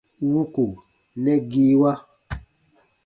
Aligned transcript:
Wuku 0.29 0.65
nɛgiiwa. 1.23 1.91